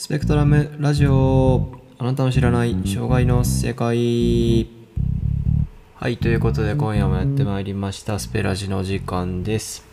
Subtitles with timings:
[0.00, 1.72] スペクトラムラジオ。
[1.98, 4.68] あなたの知らない障害の世界。
[5.96, 8.20] はいということで今夜もやってまいりました。
[8.20, 9.84] スペラジの時間です。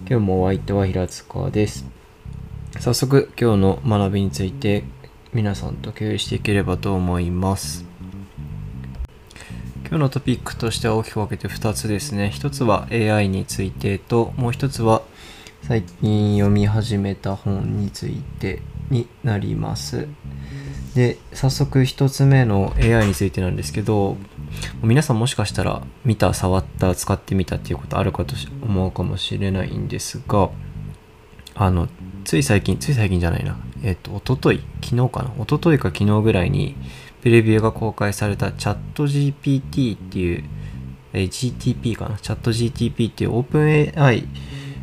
[0.00, 1.86] 今日もお相手は平塚です。
[2.78, 4.84] 早速今日の学びについて
[5.32, 7.86] 皆さんと共有していければと思います。
[9.88, 12.30] 今日のトピックとしては大きく分けて2つですね。
[12.34, 15.00] 1つは AI についてともう1つは
[15.62, 18.60] 最近読み始めた本について
[18.92, 20.06] になります。
[20.94, 24.18] で早速1つ目の AI についてなんですけど
[24.82, 30.50] 皆さんもしかしたら見た触った使ってみたっていうことあるかと思うかもしれないんですが
[31.54, 31.88] あの
[32.24, 33.58] つい最近つい最近じゃないな。
[33.82, 35.32] えっ、と一昨日昨日かな。
[35.42, 36.76] 一昨日か昨日ぐらいに
[37.22, 40.44] プレビューが公開されたチャット GPT っていう
[41.14, 42.16] え GTP かな。
[42.18, 44.24] チャット GTP っていうオープン AI っ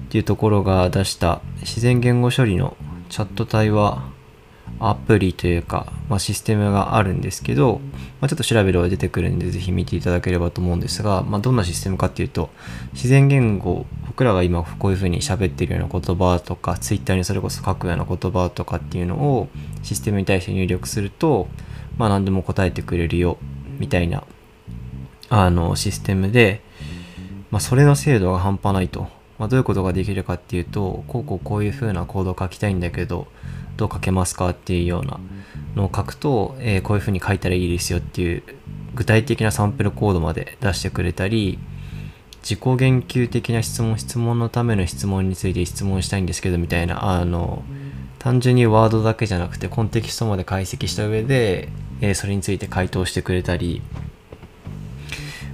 [0.09, 2.75] ていうところが出した自然言語処理の
[3.09, 4.01] チャット対話
[4.79, 7.81] アプリというか、まあ、システムがあるんですけど、
[8.21, 12.49] まあ、ちょっと調べれば出てくるんで、ぜひ見ていただければと思うんですが、まあ、どんなシステムかっていうと、
[12.93, 19.49] 自然言語、僕らが今こういうふうに喋ってるような言葉とか、ツイッターにそれこそ書くような言葉とかっていうのを
[19.83, 21.47] システムに対して入力すると、
[21.97, 23.37] まあ、何でも答えてくれるよ、
[23.79, 24.23] みたいな、
[25.29, 26.61] あの、システムで、
[27.51, 29.18] まあ、それの精度が半端ないと。
[29.39, 33.27] まあ、どういうことができるかっていうと、こうこうこういう風なコードを書きたいんだけど、
[33.77, 35.19] どう書けますかっていうような
[35.75, 38.43] のを書くと、えー、こういう風に書いたらいいですよっていう
[38.93, 41.57] 具体的なサンプルコードまで出してくれたり、
[42.41, 47.63] 自己言及的な質問、質問のための質問について質問したいんですけどみたいな、あの、
[48.17, 51.69] 単純にワードだけじゃなくてコンテキストまで解析した上で、
[52.01, 53.81] えー、それについて回答してくれたり、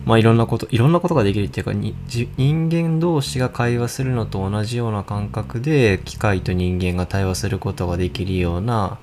[0.05, 8.99] まあいろんなこと、いろんなことができるっていうか、人間同士が会話するのと同じような感覚で、機械と人間が対話することができるような、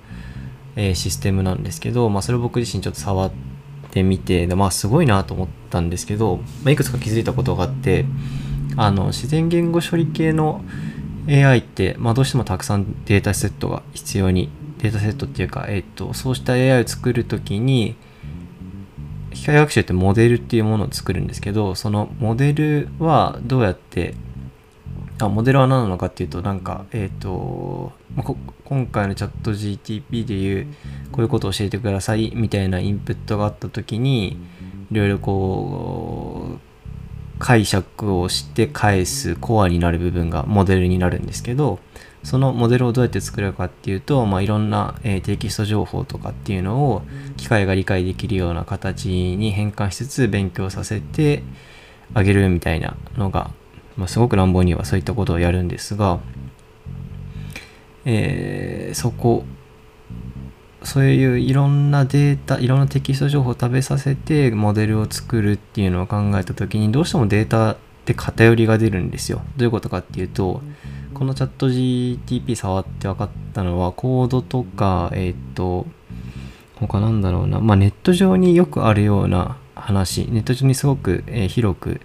[0.77, 3.33] えー、システムなんですけど、まあそれを僕自身ちょっと触っ
[3.91, 8.05] てみて、まあすごいなと思ったんですけど、まあ、いくつか気づいたことがあって、
[8.77, 10.65] あの、自然言語処理系の
[11.29, 17.97] AI って、まあどうしてもたくさんデータセットが必要に、データセットっていうか、えっ、ー、と、そうした AI を作るときに、
[19.35, 24.15] 機械学習ってモデルっていうものを作るんですけど、そのモデルはどうやって、
[25.21, 27.93] あ、モデルは何なのかっていうと、なんか、えっ、ー、と、
[28.65, 30.67] 今回のチャット GTP でいう、
[31.13, 34.37] こういうことを教えてくださいみたいなインプットがあった時に、
[34.91, 36.52] いろいろこう、
[37.43, 41.81] 解釈をして返すコアになる部分がモデルになるんですけど、
[42.23, 47.03] そのモデルをどうやって作るかっていうと、まあ、いろんな、え、テキスト情報とかっていうのを
[47.37, 51.43] 機械が理解できるような形に変換しつつ勉強させて
[52.15, 53.51] あげるみたいなのが、
[53.97, 56.21] まあ、すごく乱暴にはそういったことをやるんですが、
[58.05, 59.45] えー、そこ
[60.85, 69.43] そういういろんなデータいろんなテキスト情報を食べさせてモデルを作るっていうのを考えた時にどうしてもデータって偏りが出るんですよ。
[69.57, 70.61] どういうことかっていうと
[71.23, 75.87] このチャット GTP 触って分かったのは、コードとか、えっ、ー、と、
[76.77, 82.01] 他なんだろうな、まあ、ネット上によくあるような話、ネット上にすごく、えー、広く、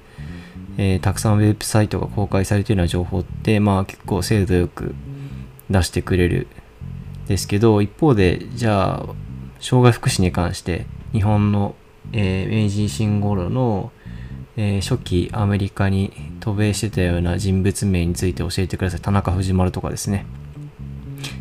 [0.78, 4.94] えー、たくさんウェブサイトが公開されているような情報って、まあ結構精度よく
[5.72, 6.48] 出してくれる
[7.28, 9.06] ですけど、一方で、じゃあ、
[9.60, 11.76] 障害福祉に関して、日本の、
[12.14, 13.92] えー、明治維新頃の、
[14.56, 19.02] えー、初期アメリカに渡米してたような人物名について教えてください。
[19.02, 20.26] 田中藤丸とかですね。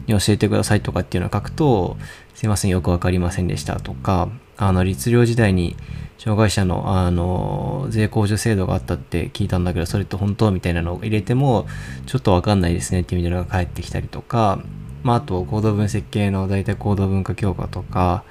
[0.07, 1.97] に教えてくださいとかっていうのを書くと、
[2.35, 5.77] すいません、よくわかりませんでしたとか、あの、律令時代に
[6.19, 11.67] 障害者の、あの、税控除制度があったって聞いたんだけど、それって本当みたいなのを入れても、
[12.07, 14.61] ちょっとわかんないですねっていうのが返ってきたりとか、
[15.07, 18.25] まあ、あと、行動分析系の大体行動文化強化とか、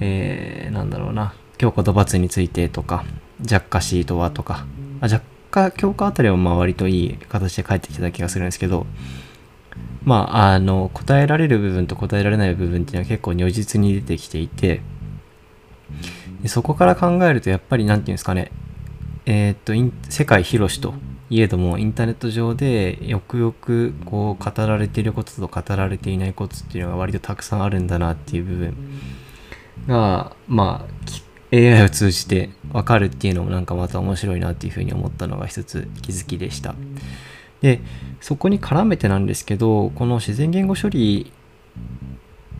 [0.00, 3.04] えー、なんだろうな、強化と罰についてとか、
[3.40, 4.66] 弱化シートはとか、
[5.00, 8.84] あ弱化強化あたりはまあ割といい形で返ってきた気がするんですけど、
[10.02, 14.80] まあ、あの、答えられる部分と答えられない部分っていうのは結構如実に出てきていて、
[16.42, 18.50] でそこから考えるとやっぱり何て言うんですかね、
[19.24, 19.72] えー、っと、
[20.08, 20.94] 世界広しと
[21.30, 28.74] いえども、インターネット上でよくよくこう語られていることと語られていないことっていうのが割とたくさんあるんだなっていう部分
[29.86, 36.74] が、まあ、AI を通じて分かるっていうのもなんかまた面白いなっていうふうに思ったのが一つ気づきでした。
[37.60, 37.80] で、
[38.20, 41.32] そこに絡めてなんですけど、この自然言語処理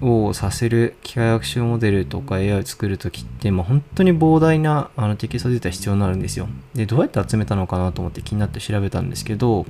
[0.01, 6.49] をさせる機械学習モデルとか AI を作るときって、まあ、本当に膨大なあのテキストデータ必要になるんですよ。
[6.75, 9.67] で、どうやって集めたのかなと思って気になって調べたんですけど、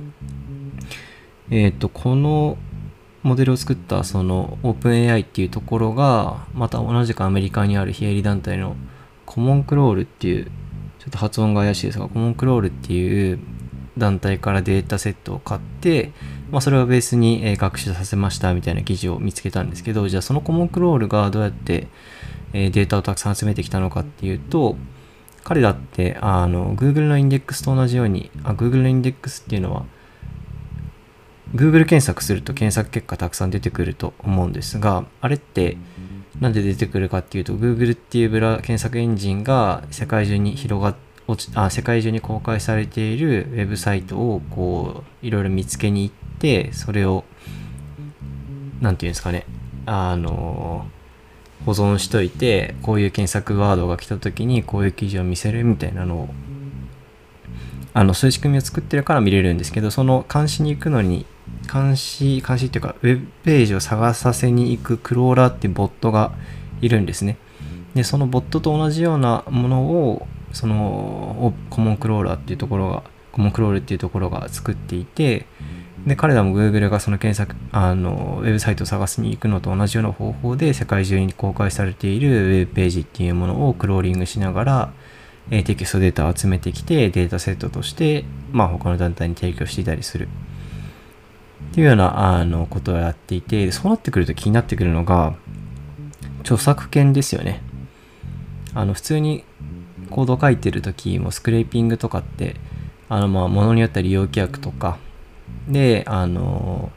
[1.49, 2.57] えっ、ー、と、この
[3.23, 8.75] モデルを作ったその OpenAI っていうところがまた同じくアメリカにある非営利団体の
[9.25, 10.45] コモンクロールっていう
[10.99, 13.39] ちょっと発音が怪しいですがコモンクロールっていう
[13.97, 16.11] 団体からデータセットを買って、
[16.51, 21.87] まあ、それをベースに学習させましたみたいな記事を見つけたんですけどじゃあそのコモンクロールがどうやって
[22.53, 24.75] データをたくさん集めてきたのかっていうと
[25.43, 29.85] 彼だってあの Google のインデックスと同じようにあ Google のインデックスっていうのは
[31.55, 35.77] Google 検索すると検索結果たくさん出てくると思うんですがあれって
[36.39, 40.95] なんで出てくるかっていうと Google っていうブラ検索エンジンが世界中に広がっ
[41.53, 46.18] あ世界中に公開されているウェブサイトをこういろいろ見つけに行って
[46.71, 47.23] それを
[48.81, 49.45] 何て言うんですかね。
[49.85, 50.85] あの
[51.65, 56.29] 保存しといてこういう検索ワードが来た時にこういう記事を見せるみたいなのを
[57.93, 61.25] あのそういう仕組みを作ってるから見れるんですけどその監視に行くのに
[61.71, 66.33] 監視監視っていうかウェブページを探させに行くクローラーっていうボットが
[66.81, 67.37] いるんですね。
[67.95, 75.45] でそのボットと同じようなものをそのコモンクローラーっていうところがコモンクロールっていうところが作っていて
[76.05, 84.93] で彼らも Google がその検索あのウェブサイトを探しに行くのと同じような方法で世界中に公開されているウェブページっていうものをクローリングしながら、
[85.51, 90.27] えテキストデータを集めてきてデータセットとして、まあ、他の団体に提供していたりする。
[91.71, 95.35] っていうようなあのことをやっていてそうなってくると気になってくるのが
[96.41, 97.61] 著作権ですよね。
[98.73, 99.43] あの普通に
[100.09, 102.55] コード書いてる時もスクレーピングとかって
[103.09, 104.97] あのまあ物によっては利用規約とか
[105.67, 106.91] であの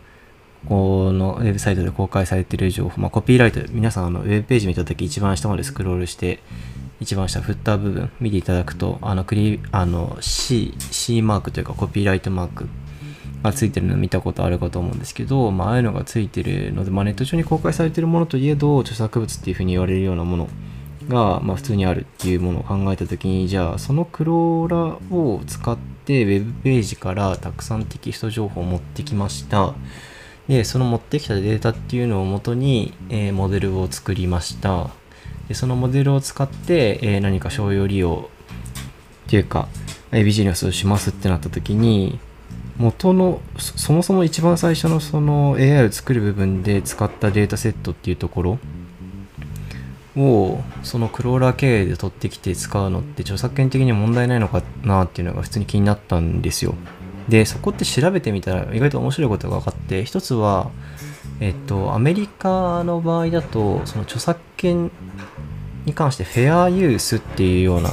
[0.69, 6.41] このウェブサイトで公開されている情報、まあ、コピーライト皆さんあのウェブページ見た時一番下までスクロールして
[7.01, 12.69] 一番下フッター部分見ていただくとあのクリあの C, C マークというかコピーライトマーク
[13.43, 20.49] がついてるの見たことあるかと思うんですけど、まあ、ああいうのがついてるので、まあ、ネット上に公開されているものといえど著作物っていうふうに言われるようなもの
[21.09, 29.75] が、まあ、普通にあるっていうものを考えた時にじゃあそのクローラーを使ってウェブページからたくさんテキスト情報を持ってきました。
[30.49, 34.91] でその持ってきたデータっていうのをもとに、えー、モデルを作りました。
[35.49, 38.29] でそのモデルを使って、えー、何か商用利用
[39.27, 39.69] っていうか、
[40.11, 42.19] え、ビジネスをしますってなった時に
[42.77, 48.59] 元のそもそも一番最初のその AI を作る部分で使ったデータセットっていうところ
[50.17, 56.75] をそのクローラー経営で取ってきて使うのって著作権的に問題ないのかなっていうのが普通に気になったんですよ。
[57.29, 60.71] で、そこって調べてみたら意外と面白いことが分かって、一つは、
[61.41, 64.91] えっと、アメリカの場合だと、その著作権
[65.85, 67.91] に関してフェアユースっていうような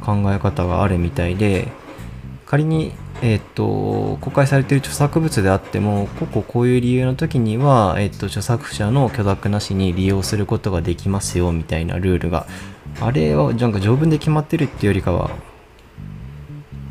[0.00, 1.68] 考え方があるみたいで、
[2.46, 12.46] 仮にえっ、と、公開されている著作物であっても、こここういう理由の時には、えっ、と、著作者の許諾なしに利用することができますよ、みたいなルールが、
[13.00, 15.30] あれは、なんか条文で決まってるっていうよりかは、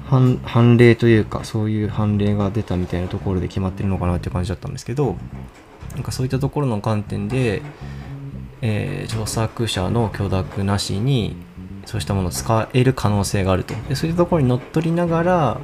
[0.10, 5.18] 判例というか、そういう判例が出たみたいなところで決まってるのかなっていう感じだったんですけど、
[5.96, 7.62] なんかそういったところの観点で、
[8.62, 11.36] えー、著作者の許諾なしに、
[11.86, 13.74] そうしたものを使える可能性があると。
[13.88, 15.58] でそういったところに乗っ取りながら、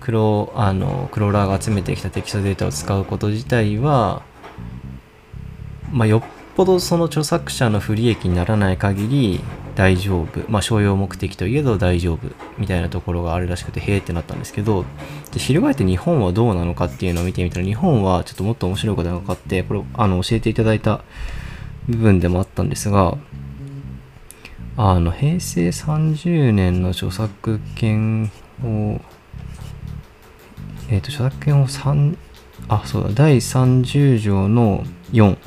[0.00, 4.22] クロあのクローラーが集めてきたテキストデータを使うこと自体は、
[5.92, 6.22] まあ、よっ
[6.56, 9.40] ぽどその著作者の不利益にならない限り
[9.74, 12.26] 大丈夫、まあ、商用目的といえど大丈夫
[12.58, 14.84] みたいなところがあるらしくてへえってなったんですけど
[15.32, 21.02] で翻って日本はどうなのかっていうのを見てみたら日本はちょっともっと面白いことが分かってこれあの教えていただいた
[21.88, 23.16] 部分でもあったんですが
[24.76, 28.30] あの平成30年の著作権
[28.64, 29.00] を
[30.90, 32.16] えっ、ー、と、著作権を3、
[32.68, 35.38] あ、そうだ、第30条の4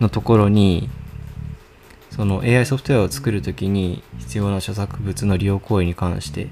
[0.00, 0.90] のところに、
[2.10, 6.48] その AI ソフトウェアを作るときに必要な著作物の利用行為に関して、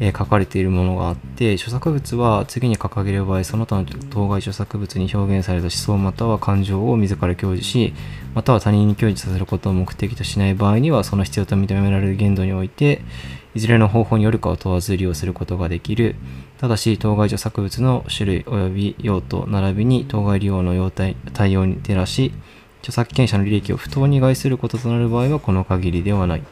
[0.00, 7.92] え、書かれているものがあって、著作物は次に掲げる場合、その他の当該著作物に表現された思想または感情を自ら享受し、
[8.34, 13.02] または他人に享受させることを目的としない場合には、その必要と認められる限度において、
[13.54, 16.16] いずれの方法によるかを問わず利用することができる。
[16.58, 22.32] ただし、当該著作物の種類及び用途、並びに当該利用の用対対応に照らし、
[22.80, 26.42] 著作権者の利益を不当に害することとなる場合はこの限りではない。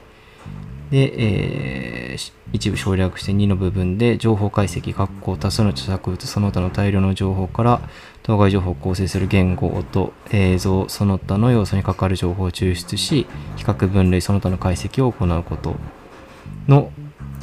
[0.90, 7.80] で、えー、一部省略して2の部分で情報解析、括弧多数の著作物、その他の大量の情報から
[8.22, 13.26] 当該情報を構成する言語、音、映像、その他の要素に関わる情報を抽出し、
[13.56, 15.76] 比較分類、その他の解析を行うこと。
[16.68, 16.92] の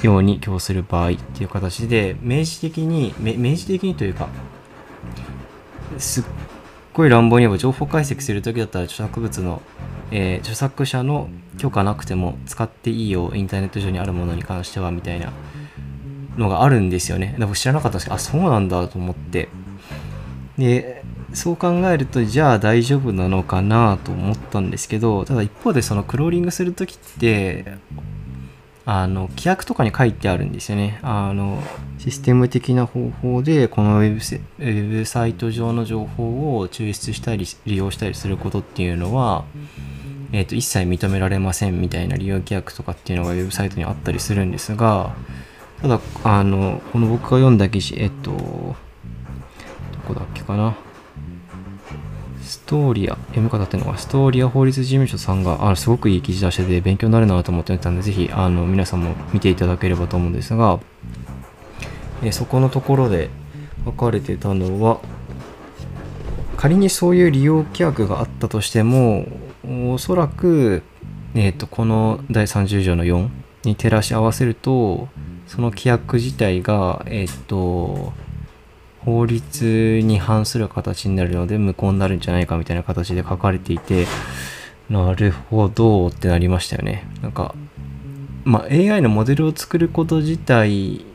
[0.04, 4.30] ように供する場合っていう形で明示的に明示的にというか
[5.98, 6.24] すっ
[6.94, 9.62] ごい乱暴に言えば情報解析するときだったら著作物の、
[10.12, 15.32] えー、著作者の許可なくても使っていいよインターネット上にあるものに関してはみたいな
[16.38, 17.36] のがあるんですよね。
[17.40, 19.50] でも知らなかったんですけどあそうなんだと思って
[20.58, 27.78] でそう考えるとじゃあ大丈夫なのかなと思ったんですけどただ一方でそのクローリングするときって
[28.88, 31.00] あの規約とかに書いてあるんですよね。
[31.02, 31.62] あの
[31.98, 39.44] システム的な方法でこのウェブサイト上の情報を抽出したり利用したりすることっていうのは、
[40.32, 45.16] えーと、一切認められませんみたいな利用規約とかっていうのがウェブサイトにあったりするんですが
[45.82, 48.76] ただあのこの僕が読んだ記事えっ、ー、とど
[50.08, 50.78] こだっけかな。
[52.66, 60.80] トーリア、読み方っていうのが、ストーリア法律事務所さんが、あすごくいい記事出してて、勉強になるなと思ってたんで、ぜひ、あの、皆さんも見ていただければと思うんですが、
[62.24, 63.30] えそこのところで
[63.86, 65.00] 書かれてたのは、
[66.58, 69.28] 仮にそういう利用規約があったとしても、
[69.92, 70.84] おそらく、
[71.36, 73.30] えっ、ー、と、この第30条の4
[73.66, 75.08] に照らし合わせると、
[75.48, 78.14] その規約自体が、えっ、ー、と、
[79.06, 84.08] 法律に反する形になるので無効になるんじゃないかみたいな形で書かれていて、
[84.90, 87.08] なるほどってなりましたよね。
[87.22, 87.56] なんか、
[88.44, 91.06] まあ、AI のモデルを作ること自体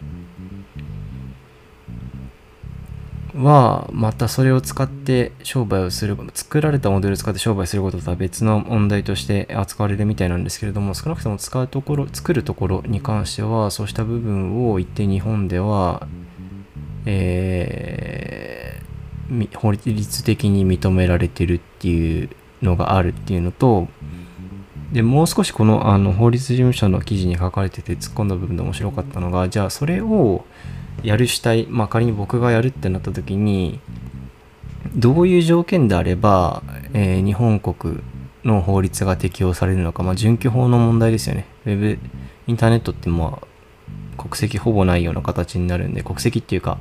[3.34, 16.06] はまたそれを使って商売をする作られたモデルを使って商売することとは別の問題として扱われるみたいなんですけれども少なくとも使うところ作るところに関してはそうした部分を一定日本では
[17.06, 22.30] えー、法律的に認められてるっていう
[22.62, 23.88] のがあるっていうのと
[24.92, 30.44] でもう少しこのあの法律事務所の記事に書かれてて突っ込んだ部分で面白かったのがじゃあそれを
[31.02, 33.80] やる主体、まあ、仮に僕がやるってなった時に
[34.94, 38.02] どういう条件であれば、えー、日本国
[38.44, 41.46] の法律が適用されるのか、まあ、準拠法の問題ですよね。
[41.66, 41.98] ウェブ
[42.46, 43.46] インターネットってまあ
[44.20, 46.78] 国籍ほぼないような形になるんで、国籍っていうか、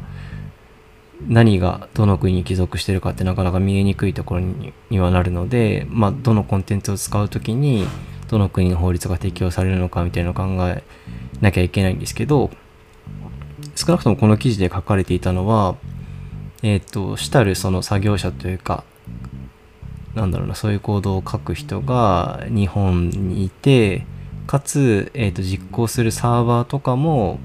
[1.28, 7.86] 何がどの国に帰属してるかってなかなか見えにくいところににはなるので、まあ、どのコンテンツを使う時に
[8.30, 10.84] どの国の法律が適用されるのかみたいなのを考え
[11.42, 12.52] なきゃいけないんですけど
[13.76, 15.76] 少なくともこの記事で書かれていたのは
[16.64, 18.84] えっ、ー、と主たるその作業者というか
[20.16, 24.06] なんだろうなそういう行動を書く人が日本にいて
[24.50, 27.38] かつ、えー、と実行するサーバーとかも、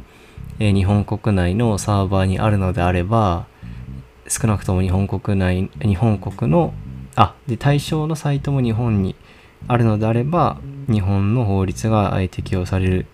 [0.59, 3.45] えー、日本国内のサーバーにあるのであれば
[4.27, 6.73] 少なくとも日本国内日本国の
[7.15, 9.17] あで対象のサイトも日本に
[9.69, 10.57] あるのであれば
[10.91, 13.07] 日本の法律が適用される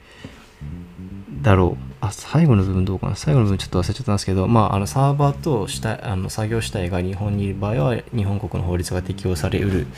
[1.43, 1.85] だろう。
[2.01, 3.17] あ最後の部分どうかな？
[3.17, 9.89] 最後の部分ちょっと忘れちゃったんですけどまああのサーバーとしたあの作業主体が日本にいる場合は日本国の法律が適用されうる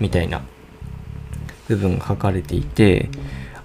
[0.00, 0.42] みたいな
[1.68, 3.08] 部分が書かれていて、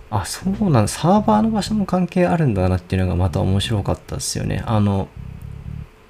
[0.09, 4.63] あ、そうなんサーバーの場所も関係あるんだなっていうのがまた面白かったですよね。
[4.67, 5.07] あの、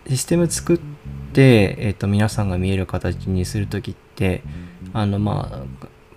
[0.08, 0.80] システム作っ
[1.32, 4.44] て、えっ、ー、と、皆さんが見える形にするときって、
[4.92, 5.66] あの、ま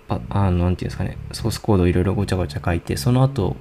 [0.09, 3.55] あ、あの、なんていうんですかね、ソースコードをいろいろごちゃごちゃ書いて、その後、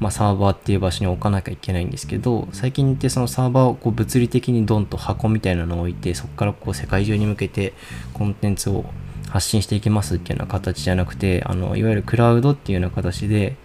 [0.00, 7.72] まあ、サーバーっていう場所に置かなきゃいけないんですけど最近ってそのサーバーをこう物理的にドンと箱みたいなのを置いてそこからこう世界中に向けて
[8.12, 8.84] コンテンツを
[9.32, 13.56] 発信していきますっていうような形じゃなくて、あの、いわゆるクラウドっていうような形で、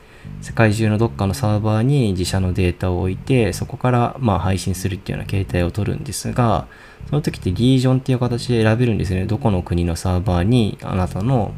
[0.42, 6.68] 世界中のどっかのサーバーに自社のデータを置いて、そこからまあ配信するっていうような形態を取るんですが、
[7.10, 9.26] その時ってリージョンっていう形で選べるんですね。
[9.26, 11.54] どこの国のサーバーにあなたの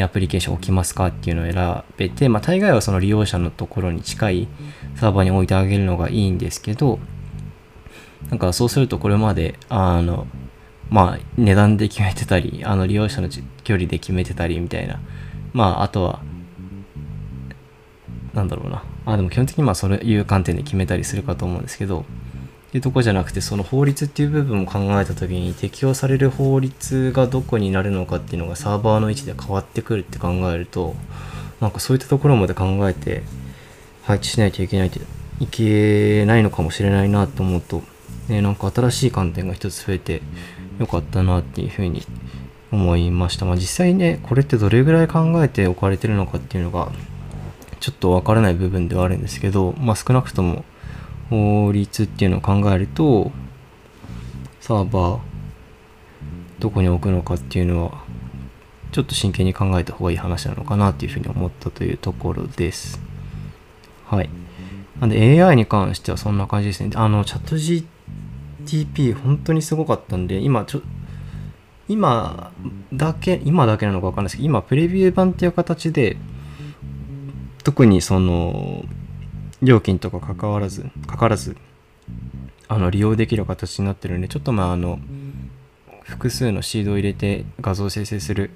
[0.00, 4.48] アプリケーション置きますかっていうのを選べて、まあ大概はその利用者のところに近い
[4.94, 7.00] サーバーに置いてあげるのがいいんですけど、
[8.28, 10.26] なんかそうするとこれまで、あの、
[10.90, 13.28] まあ、値段で決めてたり、あの、利用者の
[13.62, 15.00] 距離で決めてたりみたいな。
[15.52, 16.20] まあ、あとは、
[18.34, 18.82] なんだろうな。
[19.06, 22.04] あ、でも基本的にまあ、そういう観点で決めたりするかと思うんですけど、っ
[22.72, 30.94] ていうとこじゃなくて、その法律っていう部分を考えた時に適用される法律がどこになるのかっていうのがサーバーの位置で変わってくるって考えると、
[31.60, 33.22] なんかそういったところまで考えて
[34.02, 35.00] 配置しないといけないと
[35.40, 37.82] いけないのかもしれないなと思うと、
[38.28, 40.22] ね、なんか新しい観点が一つ増えて、
[40.80, 42.02] 良かったなっていうふうに
[42.72, 43.44] 思いました。
[43.44, 46.90] まあ実際ね、これってどれぐらい考えておかれてるのかっていうのが、
[47.80, 50.64] ちょっとわからない部分ではあるんですけど、まあ少なくとも
[51.28, 53.30] 法律っていうのを考えると、
[54.60, 55.18] サーバー、
[56.58, 58.04] どこに置くのかっていうのは、
[58.92, 63.00] ちょっと真剣に考えた方がいい話なのかなっていうふうに思ったというところです。
[64.06, 64.30] はい。
[64.98, 66.90] なんで AI に関してはそんな感じですね。
[66.94, 67.56] あの、チャット
[68.70, 70.82] TP 本当にすごかったんで、今ちょ、
[71.88, 72.52] 今
[72.92, 76.16] だけ今だけなのか分かんないですけど今プレビュー版っていう形で
[77.64, 78.84] 特にその
[79.60, 81.56] 料金とか関わらずかからず
[82.68, 85.00] あの利用できる形になってるんでちょっとまああの
[86.04, 88.52] 複数のシードを入れて画像生成する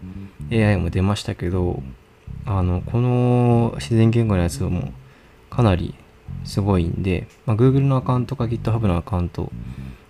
[0.52, 1.83] AI も出ましたけど
[2.47, 4.92] あのこの自然言語のやつも
[5.50, 5.97] かなり
[6.44, 9.50] すごいんで、まあ、Google のアカウントか GitHub のアカウント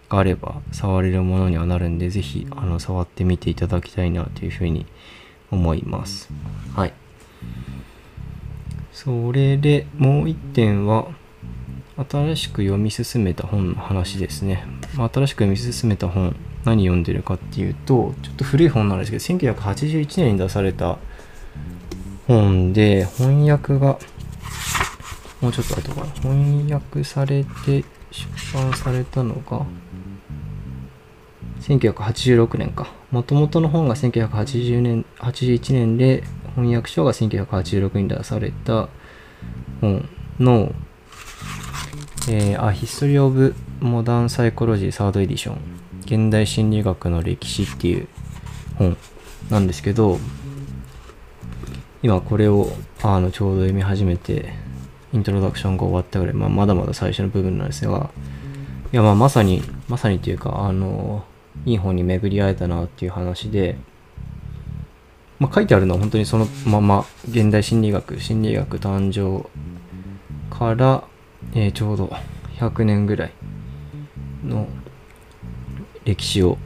[0.08, 4.86] があれば触れるものにはなるんで、ぜひあの触ってみていただきたいなというふうに
[5.50, 6.30] 思います。
[6.74, 6.92] はい。
[8.92, 11.08] それでもう一点は、
[11.96, 14.64] 新しく読み進めた本の話ですね。
[14.96, 16.34] まあ、新しく読み進めた本、
[16.64, 20.98] 何読んでるかっていうと、ちょっと古い本なんですけど、1981年に出された
[22.26, 23.98] 本で、翻訳が、
[25.40, 26.06] もうちょっと後かな。
[26.20, 29.64] 翻訳されて出版されたのが、
[31.64, 32.92] 1986年か。
[33.10, 38.88] もともとの本が1980年、81年で、翻訳書が1986に出された
[39.80, 40.72] 本の、
[42.28, 45.58] えー、A History of Modern Psychology サードエディション。
[46.04, 48.08] 現代心理学の歴史っていう
[48.76, 48.96] 本
[49.48, 50.18] なんですけど、
[52.02, 52.70] 今これを
[53.02, 54.52] あのちょうど読み始めて、
[55.14, 58.10] イントロダクションが終わったぐらい、まあ、まだまだ最初の部分なんですが、
[58.92, 61.24] いやまあまさに、まさにというか、あの、
[61.66, 63.76] いい本に巡り会えたなっていう話で、
[65.38, 69.48] まあ、書いてあるのは本当にそのまま現代心理学心理学誕生
[70.56, 71.04] から、
[71.54, 72.12] えー、ちょうど
[72.58, 73.32] 100年ぐらい
[74.44, 74.68] の
[76.04, 76.58] 歴史を、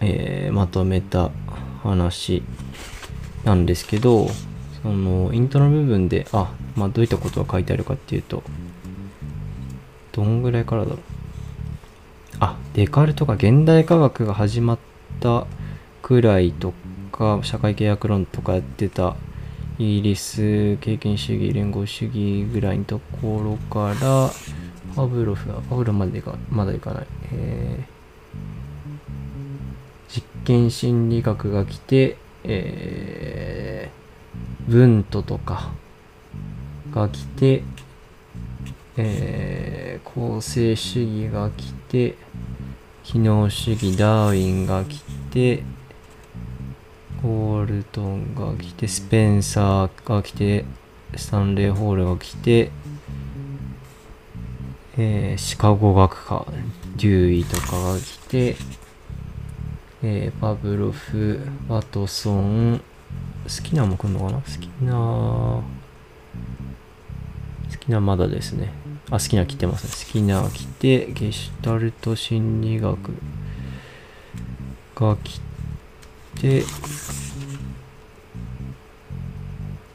[0.00, 1.30] えー、まとめた
[1.82, 2.42] 話
[3.44, 4.28] なんですけど
[4.82, 8.42] そのイントの部分であ、まあ、どういったことが書いてあるかっていうと
[10.12, 11.00] どんぐらいからだろう？
[12.38, 14.78] あデカルトが現代科学が始まっ
[15.20, 15.46] た
[16.02, 16.74] くらいと
[17.10, 19.16] か社会契約論とかやってた
[19.78, 24.30] イギリス経験主義連合主義ぐらいのところから
[24.94, 35.70] パブロフはパブロフまでかまだいかない、えー、実験心理学が来て、えー、ブントとか
[36.92, 37.62] が来て、
[38.98, 42.14] えー、構成主義が来て
[43.04, 45.62] 機能主義ダーウィンが来て
[47.22, 50.64] ホールトンが来てスペンサーが来て
[51.14, 52.70] スタンレーホールが来て、
[54.98, 56.46] えー、シカゴ学科
[56.96, 58.56] デューイとかが来て、
[60.02, 62.80] えー、パブロフワトソン
[63.44, 64.32] 好きなも来んのかな？
[64.32, 65.62] 好きな好
[67.78, 68.72] きなまだですね。
[69.10, 70.06] あ、好きな来てますね。
[70.06, 72.98] 好きな来て、ゲシュタルト心理学
[74.96, 75.40] が来
[76.40, 76.64] て、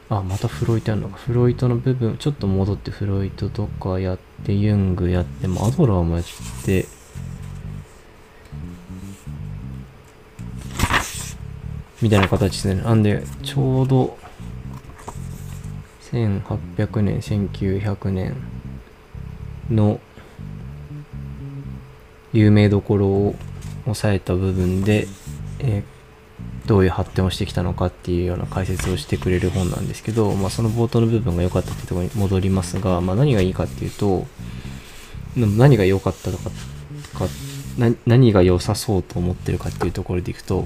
[0.09, 1.17] あ、またフロイトやるのか。
[1.17, 6.25] フロイトの部分、ちょっと戻ってフロイトとかやって、ユングやって、アドラーもやっ
[6.63, 6.85] て、
[12.01, 12.81] みたいな形ですね。
[12.81, 14.17] なんで、ちょうど、
[16.11, 18.35] 1800年、1900年、
[19.71, 19.99] の
[22.33, 23.35] 有名どころを
[23.85, 25.07] 抑えた部分で、
[25.59, 34.25] えー、どういう発展をしてきたのかっていうような解説をしてくれる本なんですけど、まあ、その冒頭の部分が良かったってところに戻りますが、まあ、何がいいかっていうと
[35.35, 37.27] 何が良かったとかか
[38.05, 40.65] 何が良さそうと思ってるかっていうところでいくと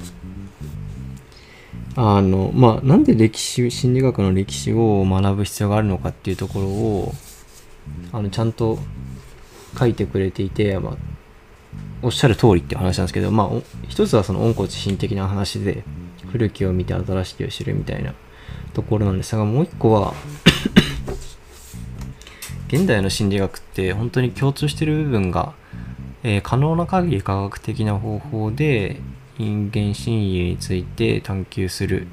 [1.96, 7.14] あのまあなんで歴史心理学の歴史を学ぶ必要があるのかっていうところを
[8.12, 8.80] あのちゃんと
[9.78, 10.98] 書いてくれていて、まあ、
[12.02, 13.50] おっしゃる通りっていう話なんですけど、まあ、
[13.88, 15.84] 一つはその温故知新的な話で
[16.32, 18.14] 古きを見て新しきを知るみたいな
[18.74, 20.14] ところなんですがもう一個は
[22.68, 25.54] 現代の心理学って本当に共通してる部分が、
[26.24, 29.00] えー、可能な限り科学的な方法で
[29.38, 32.08] 人間心理について探求する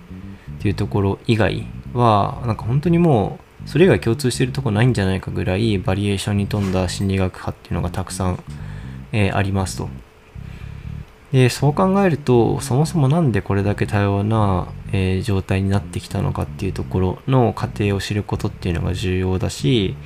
[0.58, 8.42] っていうところ以外はなんか本当にもうそれ以外共通してるとこないんじゃないかぐらいバリエーションに富んだ心理学派っていうのがたくさん、
[9.12, 9.88] えー、ありますと。
[11.32, 19.96] でそう考えるとそもそも何でこれだけ多様な、えー、状態になってきたのかっていうところの過程を知ることっていうのが重要だし、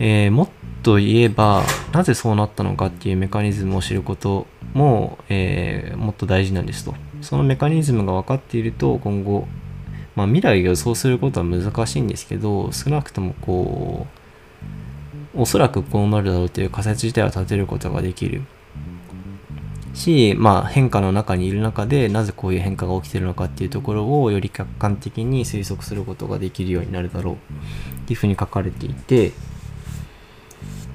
[0.00, 0.48] えー、もっ
[0.82, 9.46] と言えばなぜそうなったのかっていうメカニズムを知ることも、えー、もっと大事なんですとそのメカニズムが分かっていると今後
[10.16, 14.06] まあ、未来を予想することは難しいんですけど少なくともこ
[15.34, 18.42] うおそらくこうなるだろうという仮説自体は立てることができる。
[19.94, 27.38] し、まあ、変化の中にいる中でなぜこういう変化が起きてるのかっていうところをより客観的に推測することができるようになるだろうっ
[28.06, 29.32] ていうふうに書かれていて。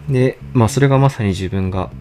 [0.10, 1.92] で、まあ、それがまさに自分が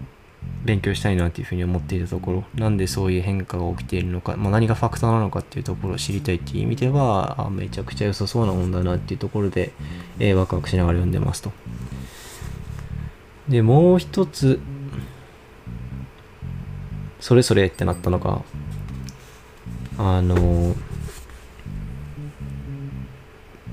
[0.69, 9.73] 勉強したいなっていうふうに思っていたところなんでそういう変化が起きているのか、まあ、何がファクターなのかっていうところを知りたいっていう意味ではあめちゃくちゃ良さそうなもんだなっていうところで、
[10.19, 11.53] えー、ワクワクしながら読んでますと。
[13.49, 14.61] でもう一つ
[17.19, 18.43] それそれってなったのが
[19.97, 20.75] あの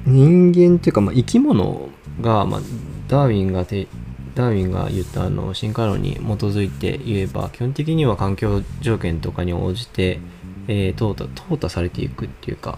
[0.05, 1.89] 人間っていうか、まあ、生き物
[2.21, 2.62] が、まあ、
[3.10, 3.88] ダーウィンがて
[4.35, 10.19] ダーウィンが言ったあの進化論に基づいて言えば基本的には環境条件とかに応じて、
[10.67, 12.77] えー、淘汰淘汰されていくっていうか、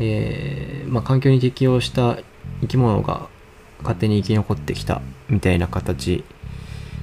[0.00, 2.18] えーまあ、環境に適応した
[2.60, 3.28] 生き物が
[3.82, 6.24] 勝手に生き残ってきたみたいな形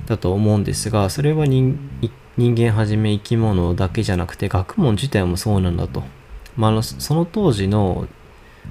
[0.05, 1.77] だと思うんですがそれは人
[2.37, 6.03] 間はじめ生き物だけじゃなくて学問自体もそうなんだと、
[6.55, 8.07] まあ、のその当時の、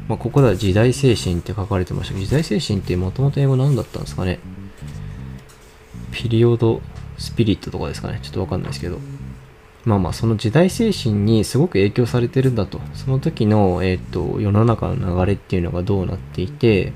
[0.09, 4.39] まあ、ここでは時代精神って書かれてましたけど時代精神ってもともと英語何だったんですかね？
[6.13, 6.81] ピリオド
[7.19, 8.21] スピリットとかですかね？
[8.23, 8.99] ちょっとわかんないですけど。
[9.85, 12.81] まあまあその時代精神にすごく影響されてるんだと。
[12.95, 16.93] その時の、えーと、世の中の流れっていうのがどうなっていて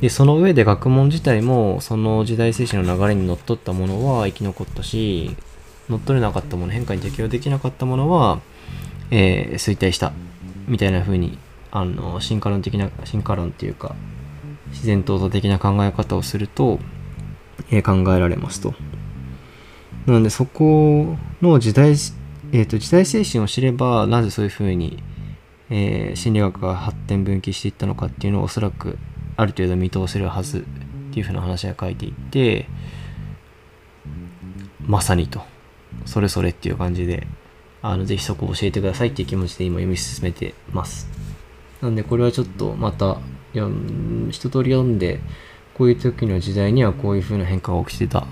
[0.00, 5.36] で、その上で学問自体も、その時代精神の流れにのっとったものは生き残ったし、
[5.88, 8.40] 乗っ取れなかったもの、変化に適応できなかったものは、
[9.10, 10.12] えー、衰退した。
[10.66, 11.38] みたいな風に、
[11.74, 13.94] あの、進化論的な、進化論っていうか、
[14.70, 16.78] 自然淘汰的な考え方をすると、
[17.70, 18.72] えー、考えられますと。
[20.06, 21.90] なので、そこの時代、
[22.52, 25.02] え、ー、と、時代精神を知れば、なぜそういう風に、
[25.70, 28.98] えー、心理学が発展分岐していったのかっていうのをおそらく
[29.36, 30.62] ある程度見通せるはずっ
[31.12, 32.68] ていうふうな話が書いていて
[34.80, 35.42] まさにと
[36.04, 37.26] それそれっていう感じで
[37.82, 41.08] あのぜひそこを教えてくださいっていう気持ちで今読み進めてます
[41.84, 43.18] なんでこれはちょっとまた
[44.30, 45.20] 一通り読んで
[45.74, 48.26] こういう時の時代にはこういう風な変化が起きてた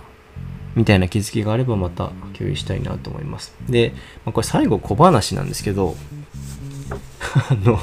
[0.75, 3.55] みたいな気づきがあればまた共有したいなと思います。
[3.69, 3.93] で、
[4.25, 5.97] まあ、これ最後小話なんですけど
[7.51, 7.79] あの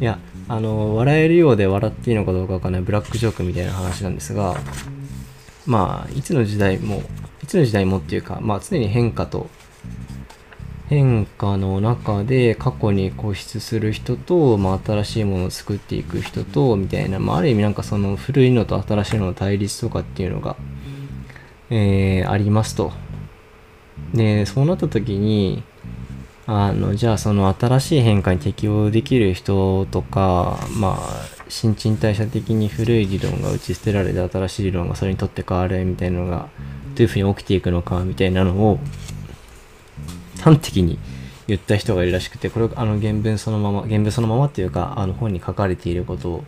[0.00, 4.56] いやあの笑えるようで笑っていいのかどうかわかんないブラックジョークみたいな話なんですが
[5.66, 7.02] まあいつの時代も
[7.42, 9.50] いつの時代もっていうかまあ常に変化と
[10.88, 20.56] 変化の中で過去に固執する人と、まあ、新しいものを作っていく人とみたいな、まあ、ある意味なんかその古いのと新しいのの対立とかっていうのが、
[21.70, 22.92] えー、ありますと。
[24.14, 25.62] でそうなった時に
[26.46, 36.48] あのじゃあその新しい変化に適応できる人とかまあ新陳代謝的に古い理論が打ち捨てられて新しい理論がそれにとって変わるみたいなのが
[36.94, 38.78] どういうふうに起きていくのかみたいなのを
[40.46, 40.98] 端的に
[41.48, 46.44] 言った人がいるらしくてこれあの原文そのまま原文そのままっていうかあの本に書かれていることを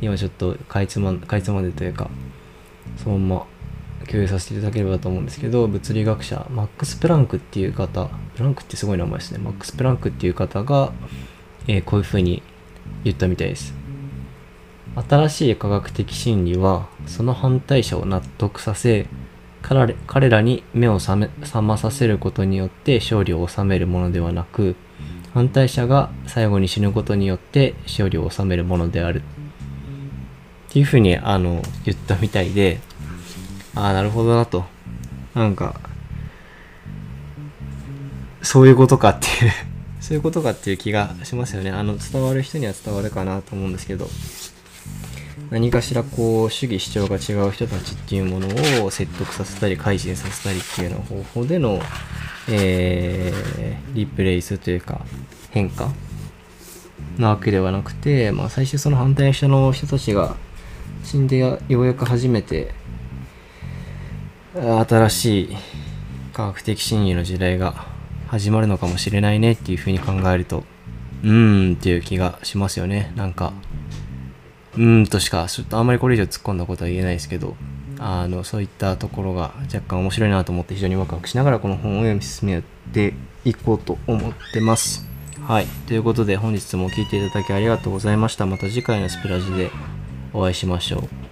[0.00, 2.10] 今ちょっとかいつまかいつまでというか
[3.02, 3.46] そのまま
[4.06, 9.38] 共有させていただければと思うんですけど物理学者マックス・プランクっていう方プランクってすごい名前ですね。
[9.38, 10.92] マックス・プランクっていう方が、
[11.66, 12.42] えー、こういうふうに
[13.04, 13.74] 言ったみたいです。
[15.08, 19.06] 新しい科学的真理はその反対者を納得させ
[19.62, 24.76] 彼彼らに目を覚まさせることによって勝利を収めるものではなく
[25.34, 29.22] 反対者が最後に死ぬことによって勝利を収めるものである
[30.68, 32.80] っていうふうにあの言ったみたいで
[33.78, 34.64] ああ、なるほどなと。
[35.34, 35.78] なんか、
[38.42, 39.52] そういうことかっていう
[40.00, 41.70] そういうことかっていう気がしますよね。
[41.70, 44.08] あの、伝わる人には伝わるかなと思うんですけど、
[45.50, 51.80] 何かしらこう、主義主張が違う人たちっていうものを説得させたり、改心させたりっていうような方法での、
[52.48, 55.00] えー、リプレイスというか、
[55.50, 55.90] 変化
[57.18, 60.36] なわけではなくて、まあ、最終その反対者の人たちが
[61.04, 62.72] 死んでようやく初めて
[64.54, 65.56] 新しい
[66.32, 67.86] 科学的真理の時代が
[68.28, 70.64] 始まるのかもしれないねっていうふうに考えると
[71.22, 73.12] うーんっていう気がしますよね。
[73.16, 73.52] なんか
[74.76, 75.46] うんとしか。
[75.48, 77.56] ちょっとあんまりこれ以上突っ込んだことは言えないですけど。
[78.00, 83.12] あのそういったところが若干面白いなと思って非常にワクワクしながらこの本を読み進めて
[83.44, 85.06] いこうと思ってます。
[85.46, 85.66] はい。
[85.86, 88.46] ということで本日も聴いていただきありがとうございました。
[88.46, 89.70] また次回のスプラジで
[90.32, 91.27] お会いしましょう。